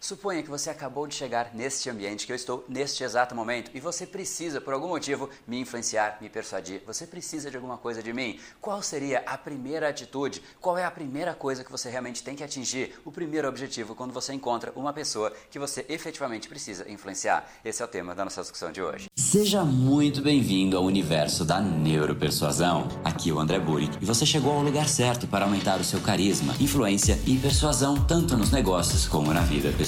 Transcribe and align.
Suponha 0.00 0.42
que 0.44 0.48
você 0.48 0.70
acabou 0.70 1.08
de 1.08 1.14
chegar 1.14 1.50
neste 1.52 1.90
ambiente 1.90 2.24
que 2.24 2.30
eu 2.30 2.36
estou 2.36 2.64
neste 2.68 3.02
exato 3.02 3.34
momento 3.34 3.70
e 3.74 3.80
você 3.80 4.06
precisa, 4.06 4.60
por 4.60 4.72
algum 4.72 4.88
motivo, 4.88 5.28
me 5.46 5.58
influenciar, 5.58 6.18
me 6.20 6.28
persuadir. 6.28 6.82
Você 6.86 7.04
precisa 7.04 7.50
de 7.50 7.56
alguma 7.56 7.76
coisa 7.76 8.00
de 8.00 8.12
mim. 8.12 8.38
Qual 8.60 8.80
seria 8.80 9.24
a 9.26 9.36
primeira 9.36 9.88
atitude? 9.88 10.40
Qual 10.60 10.78
é 10.78 10.84
a 10.84 10.90
primeira 10.90 11.34
coisa 11.34 11.64
que 11.64 11.70
você 11.70 11.90
realmente 11.90 12.22
tem 12.22 12.36
que 12.36 12.44
atingir? 12.44 12.94
O 13.04 13.10
primeiro 13.10 13.48
objetivo 13.48 13.94
quando 13.94 14.12
você 14.12 14.32
encontra 14.32 14.72
uma 14.76 14.92
pessoa 14.92 15.32
que 15.50 15.58
você 15.58 15.84
efetivamente 15.88 16.48
precisa 16.48 16.88
influenciar? 16.88 17.50
Esse 17.64 17.82
é 17.82 17.84
o 17.84 17.88
tema 17.88 18.14
da 18.14 18.24
nossa 18.24 18.40
discussão 18.40 18.70
de 18.70 18.80
hoje. 18.80 19.06
Seja 19.16 19.64
muito 19.64 20.22
bem-vindo 20.22 20.76
ao 20.76 20.84
universo 20.84 21.44
da 21.44 21.60
neuropersuasão. 21.60 22.86
Aqui 23.04 23.30
é 23.30 23.32
o 23.32 23.40
André 23.40 23.58
Burick 23.58 23.98
e 24.00 24.06
você 24.06 24.24
chegou 24.24 24.52
ao 24.52 24.62
lugar 24.62 24.88
certo 24.88 25.26
para 25.26 25.44
aumentar 25.44 25.80
o 25.80 25.84
seu 25.84 26.00
carisma, 26.00 26.54
influência 26.60 27.18
e 27.26 27.36
persuasão 27.36 27.96
tanto 28.04 28.36
nos 28.36 28.52
negócios 28.52 29.06
como 29.06 29.34
na 29.34 29.40
vida 29.40 29.72
pessoal 29.72 29.87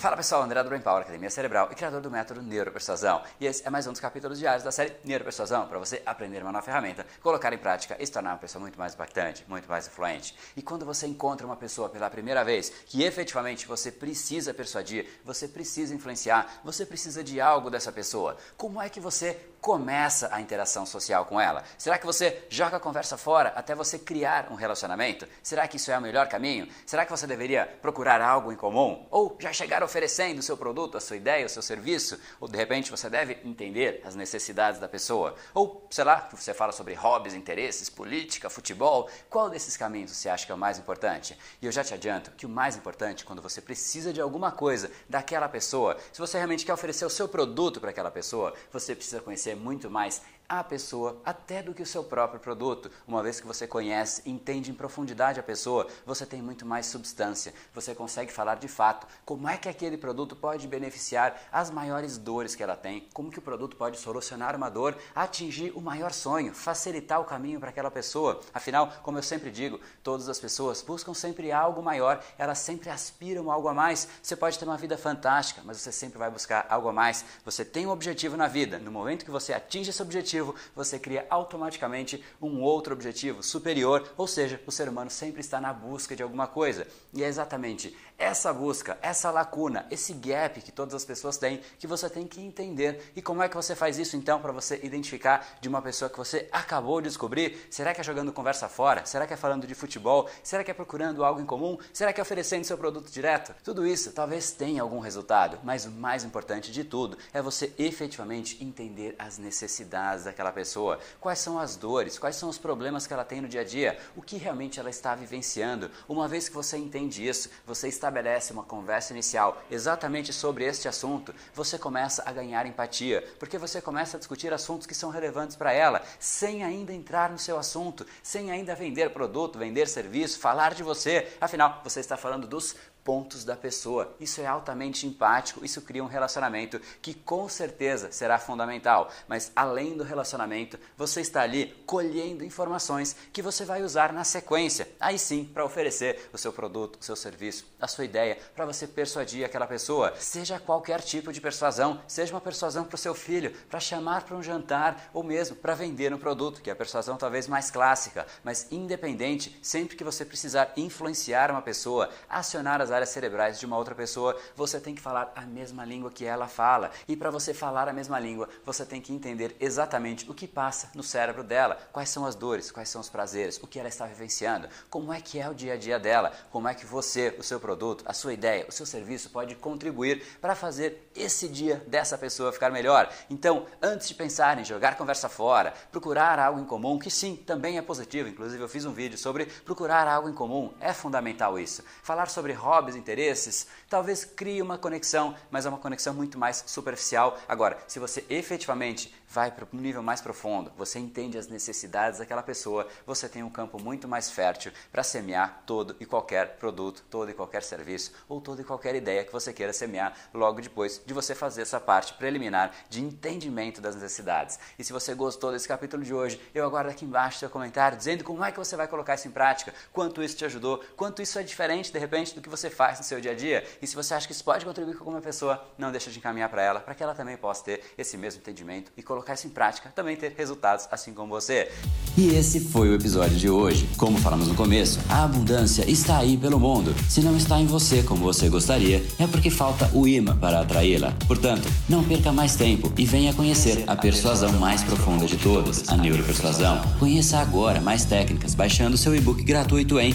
Fala 0.00 0.16
pessoal, 0.16 0.42
André 0.42 0.62
do 0.62 0.70
Brain 0.70 0.80
Power, 0.80 1.02
Academia 1.02 1.28
Cerebral 1.28 1.68
e 1.70 1.74
criador 1.74 2.00
do 2.00 2.10
método 2.10 2.40
Neuropersuasão. 2.40 3.22
E 3.38 3.44
esse 3.44 3.66
é 3.66 3.68
mais 3.68 3.86
um 3.86 3.90
dos 3.90 4.00
capítulos 4.00 4.38
diários 4.38 4.64
da 4.64 4.72
série 4.72 4.96
Neuropersuasão 5.04 5.66
para 5.68 5.78
você 5.78 6.00
aprender 6.06 6.40
uma 6.40 6.50
nova 6.50 6.64
ferramenta, 6.64 7.06
colocar 7.22 7.52
em 7.52 7.58
prática 7.58 7.98
e 8.00 8.06
se 8.06 8.10
tornar 8.10 8.30
uma 8.30 8.38
pessoa 8.38 8.62
muito 8.62 8.78
mais 8.78 8.94
impactante, 8.94 9.44
muito 9.46 9.68
mais 9.68 9.86
influente. 9.86 10.34
E 10.56 10.62
quando 10.62 10.86
você 10.86 11.06
encontra 11.06 11.46
uma 11.46 11.54
pessoa 11.54 11.90
pela 11.90 12.08
primeira 12.08 12.42
vez 12.42 12.70
que 12.86 13.02
efetivamente 13.02 13.66
você 13.66 13.92
precisa 13.92 14.54
persuadir, 14.54 15.06
você 15.22 15.46
precisa 15.46 15.94
influenciar, 15.94 16.60
você 16.64 16.86
precisa 16.86 17.22
de 17.22 17.38
algo 17.38 17.68
dessa 17.68 17.92
pessoa, 17.92 18.38
como 18.56 18.80
é 18.80 18.88
que 18.88 19.00
você 19.00 19.38
começa 19.60 20.34
a 20.34 20.40
interação 20.40 20.86
social 20.86 21.26
com 21.26 21.38
ela? 21.38 21.62
Será 21.76 21.98
que 21.98 22.06
você 22.06 22.46
joga 22.48 22.78
a 22.78 22.80
conversa 22.80 23.18
fora 23.18 23.52
até 23.54 23.74
você 23.74 23.98
criar 23.98 24.50
um 24.50 24.54
relacionamento? 24.54 25.28
Será 25.42 25.68
que 25.68 25.76
isso 25.76 25.92
é 25.92 25.98
o 25.98 26.00
melhor 26.00 26.26
caminho? 26.26 26.66
Será 26.86 27.04
que 27.04 27.10
você 27.10 27.26
deveria 27.26 27.66
procurar 27.82 28.22
algo 28.22 28.50
em 28.50 28.56
comum? 28.56 29.06
Ou 29.10 29.36
já 29.38 29.52
chegar 29.52 29.82
oferecendo 29.90 30.38
o 30.38 30.42
seu 30.42 30.56
produto, 30.56 30.96
a 30.96 31.00
sua 31.00 31.16
ideia, 31.16 31.44
o 31.44 31.48
seu 31.48 31.62
serviço? 31.62 32.18
Ou 32.40 32.48
de 32.48 32.56
repente 32.56 32.90
você 32.90 33.10
deve 33.10 33.38
entender 33.44 34.00
as 34.04 34.14
necessidades 34.14 34.80
da 34.80 34.88
pessoa? 34.88 35.34
Ou, 35.52 35.86
sei 35.90 36.04
lá, 36.04 36.28
você 36.32 36.54
fala 36.54 36.72
sobre 36.72 36.94
hobbies, 36.94 37.34
interesses, 37.34 37.90
política, 37.90 38.48
futebol? 38.48 39.10
Qual 39.28 39.50
desses 39.50 39.76
caminhos 39.76 40.12
você 40.12 40.28
acha 40.28 40.46
que 40.46 40.52
é 40.52 40.54
o 40.54 40.58
mais 40.58 40.78
importante? 40.78 41.36
E 41.60 41.66
eu 41.66 41.72
já 41.72 41.82
te 41.82 41.92
adianto 41.92 42.30
que 42.32 42.46
o 42.46 42.48
mais 42.48 42.76
importante 42.76 43.24
quando 43.24 43.42
você 43.42 43.60
precisa 43.60 44.12
de 44.12 44.20
alguma 44.20 44.52
coisa 44.52 44.90
daquela 45.08 45.48
pessoa, 45.48 45.96
se 46.12 46.20
você 46.20 46.36
realmente 46.38 46.64
quer 46.64 46.72
oferecer 46.72 47.04
o 47.04 47.10
seu 47.10 47.28
produto 47.28 47.80
para 47.80 47.90
aquela 47.90 48.10
pessoa, 48.10 48.54
você 48.72 48.94
precisa 48.94 49.20
conhecer 49.20 49.40
conhecer 49.40 49.56
muito 49.56 49.90
mais 49.90 50.22
a 50.50 50.64
pessoa 50.64 51.22
até 51.24 51.62
do 51.62 51.72
que 51.72 51.82
o 51.82 51.86
seu 51.86 52.02
próprio 52.02 52.40
produto. 52.40 52.90
Uma 53.06 53.22
vez 53.22 53.40
que 53.40 53.46
você 53.46 53.68
conhece, 53.68 54.28
entende 54.28 54.72
em 54.72 54.74
profundidade 54.74 55.38
a 55.38 55.44
pessoa, 55.44 55.86
você 56.04 56.26
tem 56.26 56.42
muito 56.42 56.66
mais 56.66 56.86
substância. 56.86 57.54
Você 57.72 57.94
consegue 57.94 58.32
falar 58.32 58.56
de 58.56 58.66
fato 58.66 59.06
como 59.24 59.48
é 59.48 59.56
que 59.56 59.68
aquele 59.68 59.96
produto 59.96 60.34
pode 60.34 60.66
beneficiar 60.66 61.40
as 61.52 61.70
maiores 61.70 62.18
dores 62.18 62.56
que 62.56 62.64
ela 62.64 62.74
tem, 62.74 63.08
como 63.14 63.30
que 63.30 63.38
o 63.38 63.42
produto 63.42 63.76
pode 63.76 63.96
solucionar 63.96 64.56
uma 64.56 64.68
dor, 64.68 64.96
atingir 65.14 65.70
o 65.76 65.80
maior 65.80 66.12
sonho, 66.12 66.52
facilitar 66.52 67.20
o 67.20 67.24
caminho 67.24 67.60
para 67.60 67.70
aquela 67.70 67.90
pessoa. 67.90 68.40
Afinal, 68.52 68.92
como 69.04 69.18
eu 69.18 69.22
sempre 69.22 69.52
digo, 69.52 69.80
todas 70.02 70.28
as 70.28 70.40
pessoas 70.40 70.82
buscam 70.82 71.14
sempre 71.14 71.52
algo 71.52 71.80
maior, 71.80 72.20
elas 72.36 72.58
sempre 72.58 72.90
aspiram 72.90 73.52
algo 73.52 73.68
a 73.68 73.74
mais. 73.74 74.08
Você 74.20 74.34
pode 74.34 74.58
ter 74.58 74.64
uma 74.64 74.76
vida 74.76 74.98
fantástica, 74.98 75.62
mas 75.64 75.76
você 75.76 75.92
sempre 75.92 76.18
vai 76.18 76.28
buscar 76.28 76.66
algo 76.68 76.88
a 76.88 76.92
mais. 76.92 77.24
Você 77.44 77.64
tem 77.64 77.86
um 77.86 77.90
objetivo 77.90 78.36
na 78.36 78.48
vida. 78.48 78.80
No 78.80 78.90
momento 78.90 79.24
que 79.24 79.30
você 79.30 79.52
atinge 79.52 79.90
esse 79.90 80.02
objetivo, 80.02 80.39
objetivo, 80.40 80.54
você 80.74 80.98
cria 80.98 81.26
automaticamente 81.28 82.24
um 82.40 82.60
outro 82.60 82.92
objetivo 82.92 83.42
superior, 83.42 84.08
ou 84.16 84.26
seja, 84.26 84.60
o 84.66 84.72
ser 84.72 84.88
humano 84.88 85.10
sempre 85.10 85.40
está 85.40 85.60
na 85.60 85.72
busca 85.72 86.16
de 86.16 86.22
alguma 86.22 86.46
coisa. 86.46 86.86
E 87.12 87.22
é 87.22 87.28
exatamente 87.28 87.96
essa 88.18 88.52
busca, 88.52 88.98
essa 89.00 89.30
lacuna, 89.30 89.86
esse 89.90 90.12
gap 90.12 90.60
que 90.60 90.70
todas 90.70 90.94
as 90.94 91.04
pessoas 91.04 91.38
têm, 91.38 91.60
que 91.78 91.86
você 91.86 92.08
tem 92.08 92.26
que 92.26 92.40
entender. 92.40 93.12
E 93.16 93.22
como 93.22 93.42
é 93.42 93.48
que 93.48 93.56
você 93.56 93.74
faz 93.74 93.98
isso 93.98 94.16
então 94.16 94.40
para 94.40 94.52
você 94.52 94.78
identificar 94.82 95.58
de 95.60 95.68
uma 95.68 95.80
pessoa 95.80 96.10
que 96.10 96.18
você 96.18 96.48
acabou 96.52 97.00
de 97.00 97.08
descobrir? 97.08 97.66
Será 97.70 97.94
que 97.94 98.00
é 98.00 98.04
jogando 98.04 98.32
conversa 98.32 98.68
fora? 98.68 99.06
Será 99.06 99.26
que 99.26 99.32
é 99.32 99.36
falando 99.36 99.66
de 99.66 99.74
futebol? 99.74 100.28
Será 100.42 100.62
que 100.62 100.70
é 100.70 100.74
procurando 100.74 101.24
algo 101.24 101.40
em 101.40 101.46
comum? 101.46 101.78
Será 101.92 102.12
que 102.12 102.20
é 102.20 102.22
oferecendo 102.22 102.64
seu 102.64 102.76
produto 102.76 103.10
direto? 103.10 103.54
Tudo 103.64 103.86
isso 103.86 104.12
talvez 104.12 104.52
tenha 104.52 104.82
algum 104.82 105.00
resultado, 105.00 105.58
mas 105.64 105.86
o 105.86 105.90
mais 105.90 106.22
importante 106.22 106.70
de 106.70 106.84
tudo 106.84 107.16
é 107.32 107.40
você 107.40 107.72
efetivamente 107.78 108.62
entender 108.62 109.14
as 109.18 109.38
necessidades 109.38 110.26
daquela 110.30 110.52
pessoa, 110.52 110.98
quais 111.20 111.38
são 111.38 111.58
as 111.58 111.76
dores, 111.76 112.18
quais 112.18 112.36
são 112.36 112.48
os 112.48 112.58
problemas 112.58 113.06
que 113.06 113.12
ela 113.12 113.24
tem 113.24 113.40
no 113.40 113.48
dia 113.48 113.60
a 113.60 113.64
dia, 113.64 113.98
o 114.16 114.22
que 114.22 114.36
realmente 114.36 114.80
ela 114.80 114.88
está 114.88 115.14
vivenciando. 115.14 115.90
Uma 116.08 116.26
vez 116.28 116.48
que 116.48 116.54
você 116.54 116.76
entende 116.78 117.26
isso, 117.26 117.50
você 117.66 117.88
estabelece 117.88 118.52
uma 118.52 118.62
conversa 118.62 119.12
inicial 119.12 119.62
exatamente 119.70 120.32
sobre 120.32 120.64
este 120.64 120.88
assunto, 120.88 121.34
você 121.54 121.78
começa 121.78 122.22
a 122.24 122.32
ganhar 122.32 122.66
empatia, 122.66 123.26
porque 123.38 123.58
você 123.58 123.80
começa 123.80 124.16
a 124.16 124.20
discutir 124.20 124.52
assuntos 124.52 124.86
que 124.86 124.94
são 124.94 125.10
relevantes 125.10 125.56
para 125.56 125.72
ela, 125.72 126.02
sem 126.18 126.62
ainda 126.62 126.92
entrar 126.92 127.30
no 127.30 127.38
seu 127.38 127.58
assunto, 127.58 128.06
sem 128.22 128.50
ainda 128.50 128.74
vender 128.74 129.10
produto, 129.10 129.58
vender 129.58 129.88
serviço, 129.88 130.38
falar 130.38 130.74
de 130.74 130.82
você. 130.82 131.28
Afinal, 131.40 131.80
você 131.82 132.00
está 132.00 132.16
falando 132.16 132.46
dos 132.46 132.76
pontos 133.04 133.44
da 133.44 133.56
pessoa. 133.56 134.14
Isso 134.20 134.40
é 134.40 134.46
altamente 134.46 135.06
empático, 135.06 135.64
isso 135.64 135.82
cria 135.82 136.02
um 136.04 136.06
relacionamento 136.06 136.80
que 137.00 137.14
com 137.14 137.48
certeza 137.48 138.12
será 138.12 138.38
fundamental. 138.38 139.10
Mas 139.28 139.50
além 139.54 139.96
do 139.96 140.04
relacionamento, 140.04 140.78
você 140.96 141.20
está 141.20 141.42
ali 141.42 141.74
colhendo 141.86 142.44
informações 142.44 143.16
que 143.32 143.42
você 143.42 143.64
vai 143.64 143.82
usar 143.82 144.12
na 144.12 144.24
sequência. 144.24 144.88
Aí 144.98 145.18
sim, 145.18 145.44
para 145.44 145.64
oferecer 145.64 146.28
o 146.32 146.38
seu 146.38 146.52
produto, 146.52 146.98
o 147.00 147.04
seu 147.04 147.16
serviço, 147.16 147.66
a 147.80 147.86
sua 147.86 148.04
ideia, 148.04 148.38
para 148.54 148.66
você 148.66 148.86
persuadir 148.86 149.44
aquela 149.44 149.66
pessoa. 149.66 150.14
Seja 150.18 150.58
qualquer 150.58 151.00
tipo 151.00 151.32
de 151.32 151.40
persuasão, 151.40 152.00
seja 152.06 152.34
uma 152.34 152.40
persuasão 152.40 152.84
para 152.84 152.94
o 152.94 152.98
seu 152.98 153.14
filho, 153.14 153.52
para 153.68 153.80
chamar 153.80 154.22
para 154.22 154.36
um 154.36 154.42
jantar 154.42 155.10
ou 155.12 155.22
mesmo 155.22 155.56
para 155.56 155.74
vender 155.74 156.12
um 156.12 156.18
produto, 156.18 156.60
que 156.60 156.70
é 156.70 156.72
a 156.72 156.76
persuasão 156.76 157.16
talvez 157.16 157.46
mais 157.46 157.70
clássica, 157.70 158.26
mas 158.44 158.66
independente, 158.70 159.58
sempre 159.62 159.96
que 159.96 160.04
você 160.04 160.24
precisar 160.24 160.72
influenciar 160.76 161.50
uma 161.50 161.62
pessoa, 161.62 162.10
acionar 162.28 162.80
as 162.80 162.89
as 162.90 162.92
áreas 162.92 163.10
cerebrais 163.10 163.58
de 163.60 163.66
uma 163.66 163.76
outra 163.76 163.94
pessoa, 163.94 164.36
você 164.56 164.80
tem 164.80 164.94
que 164.94 165.00
falar 165.00 165.32
a 165.36 165.42
mesma 165.42 165.84
língua 165.84 166.10
que 166.10 166.24
ela 166.24 166.48
fala. 166.48 166.90
E 167.06 167.16
para 167.16 167.30
você 167.30 167.54
falar 167.54 167.88
a 167.88 167.92
mesma 167.92 168.18
língua, 168.18 168.48
você 168.64 168.84
tem 168.84 169.00
que 169.00 169.12
entender 169.12 169.56
exatamente 169.60 170.28
o 170.28 170.34
que 170.34 170.48
passa 170.48 170.90
no 170.94 171.02
cérebro 171.02 171.44
dela, 171.44 171.78
quais 171.92 172.08
são 172.08 172.26
as 172.26 172.34
dores, 172.34 172.70
quais 172.70 172.88
são 172.88 173.00
os 173.00 173.08
prazeres, 173.08 173.58
o 173.62 173.66
que 173.66 173.78
ela 173.78 173.88
está 173.88 174.06
vivenciando, 174.06 174.68
como 174.90 175.12
é 175.12 175.20
que 175.20 175.38
é 175.38 175.48
o 175.48 175.54
dia 175.54 175.74
a 175.74 175.76
dia 175.76 175.98
dela, 175.98 176.32
como 176.50 176.66
é 176.66 176.74
que 176.74 176.84
você, 176.84 177.34
o 177.38 177.42
seu 177.42 177.60
produto, 177.60 178.02
a 178.06 178.12
sua 178.12 178.32
ideia, 178.32 178.66
o 178.68 178.72
seu 178.72 178.84
serviço 178.84 179.30
pode 179.30 179.54
contribuir 179.54 180.22
para 180.40 180.56
fazer 180.56 181.10
esse 181.14 181.48
dia 181.48 181.82
dessa 181.86 182.18
pessoa 182.18 182.52
ficar 182.52 182.70
melhor. 182.70 183.08
Então, 183.28 183.66
antes 183.80 184.08
de 184.08 184.14
pensar 184.14 184.58
em 184.58 184.64
jogar 184.64 184.96
conversa 184.96 185.28
fora, 185.28 185.72
procurar 185.92 186.38
algo 186.40 186.58
em 186.58 186.64
comum, 186.64 186.98
que 186.98 187.10
sim, 187.10 187.36
também 187.36 187.78
é 187.78 187.82
positivo, 187.82 188.28
inclusive 188.28 188.60
eu 188.60 188.68
fiz 188.68 188.84
um 188.84 188.92
vídeo 188.92 189.16
sobre 189.16 189.46
procurar 189.46 190.08
algo 190.08 190.28
em 190.28 190.34
comum, 190.34 190.72
é 190.80 190.92
fundamental 190.92 191.58
isso. 191.58 191.84
Falar 192.02 192.28
sobre 192.28 192.52
hobby 192.52 192.79
hobbies, 192.80 192.96
interesses, 192.96 193.66
talvez 193.88 194.24
crie 194.24 194.62
uma 194.62 194.78
conexão, 194.78 195.34
mas 195.50 195.66
é 195.66 195.68
uma 195.68 195.78
conexão 195.78 196.14
muito 196.14 196.38
mais 196.38 196.64
superficial. 196.66 197.38
Agora, 197.46 197.76
se 197.86 197.98
você 197.98 198.24
efetivamente 198.30 199.14
vai 199.28 199.50
para 199.50 199.66
um 199.72 199.78
nível 199.78 200.02
mais 200.02 200.20
profundo, 200.20 200.72
você 200.76 200.98
entende 200.98 201.38
as 201.38 201.46
necessidades 201.46 202.18
daquela 202.18 202.42
pessoa, 202.42 202.88
você 203.06 203.28
tem 203.28 203.42
um 203.42 203.50
campo 203.50 203.80
muito 203.80 204.08
mais 204.08 204.30
fértil 204.30 204.72
para 204.90 205.04
semear 205.04 205.62
todo 205.66 205.94
e 206.00 206.06
qualquer 206.06 206.56
produto, 206.56 207.04
todo 207.08 207.30
e 207.30 207.34
qualquer 207.34 207.62
serviço 207.62 208.12
ou 208.28 208.40
toda 208.40 208.62
e 208.62 208.64
qualquer 208.64 208.94
ideia 208.94 209.24
que 209.24 209.32
você 209.32 209.52
queira 209.52 209.72
semear 209.72 210.14
logo 210.34 210.60
depois 210.60 211.00
de 211.04 211.14
você 211.14 211.34
fazer 211.34 211.62
essa 211.62 211.78
parte 211.78 212.14
preliminar 212.14 212.72
de 212.88 213.00
entendimento 213.00 213.80
das 213.80 213.94
necessidades. 213.94 214.58
E 214.78 214.82
se 214.82 214.92
você 214.92 215.14
gostou 215.14 215.52
desse 215.52 215.68
capítulo 215.68 216.02
de 216.02 216.14
hoje, 216.14 216.40
eu 216.54 216.64
aguardo 216.64 216.90
aqui 216.90 217.04
embaixo 217.04 217.38
seu 217.38 217.50
comentário 217.50 217.96
dizendo 217.96 218.24
como 218.24 218.44
é 218.44 218.50
que 218.50 218.58
você 218.58 218.74
vai 218.74 218.88
colocar 218.88 219.14
isso 219.14 219.28
em 219.28 219.32
prática, 219.32 219.72
quanto 219.92 220.22
isso 220.22 220.36
te 220.36 220.44
ajudou, 220.44 220.82
quanto 220.96 221.22
isso 221.22 221.38
é 221.38 221.42
diferente 221.42 221.92
de 221.92 221.98
repente 221.98 222.34
do 222.34 222.40
que 222.40 222.48
você 222.48 222.69
faz 222.70 222.98
no 222.98 223.04
seu 223.04 223.20
dia 223.20 223.32
a 223.32 223.34
dia. 223.34 223.64
E 223.80 223.86
se 223.86 223.94
você 223.94 224.14
acha 224.14 224.26
que 224.26 224.32
isso 224.32 224.44
pode 224.44 224.64
contribuir 224.64 224.94
com 224.94 225.00
alguma 225.00 225.20
pessoa, 225.20 225.62
não 225.76 225.90
deixa 225.90 226.10
de 226.10 226.18
encaminhar 226.18 226.48
para 226.48 226.62
ela, 226.62 226.80
para 226.80 226.94
que 226.94 227.02
ela 227.02 227.14
também 227.14 227.36
possa 227.36 227.64
ter 227.64 227.80
esse 227.98 228.16
mesmo 228.16 228.40
entendimento 228.40 228.92
e 228.96 229.02
colocar 229.02 229.34
isso 229.34 229.46
em 229.46 229.50
prática, 229.50 229.92
também 229.94 230.16
ter 230.16 230.32
resultados 230.36 230.86
assim 230.90 231.12
como 231.12 231.30
você. 231.30 231.70
E 232.16 232.34
esse 232.34 232.60
foi 232.60 232.88
o 232.88 232.94
episódio 232.94 233.36
de 233.36 233.48
hoje. 233.48 233.88
Como 233.96 234.18
falamos 234.18 234.48
no 234.48 234.54
começo, 234.54 235.00
a 235.08 235.24
abundância 235.24 235.88
está 235.90 236.18
aí 236.18 236.36
pelo 236.36 236.58
mundo. 236.58 236.94
Se 237.08 237.20
não 237.20 237.36
está 237.36 237.58
em 237.58 237.66
você 237.66 238.02
como 238.02 238.24
você 238.24 238.48
gostaria, 238.48 239.04
é 239.18 239.26
porque 239.26 239.50
falta 239.50 239.90
o 239.92 240.06
imã 240.06 240.36
para 240.36 240.60
atraí-la. 240.60 241.12
Portanto, 241.26 241.68
não 241.88 242.04
perca 242.04 242.32
mais 242.32 242.56
tempo 242.56 242.92
e 242.96 243.04
venha 243.04 243.34
conhecer 243.34 243.84
a 243.86 243.96
persuasão 243.96 244.52
mais 244.54 244.82
profunda 244.82 245.26
de 245.26 245.36
todas, 245.36 245.88
a 245.88 245.96
neuropersuasão. 245.96 246.80
Conheça 246.98 247.38
agora 247.38 247.80
mais 247.80 248.04
técnicas 248.04 248.54
baixando 248.54 248.96
seu 248.96 249.14
e-book 249.14 249.42
gratuito 249.42 249.98
em 249.98 250.14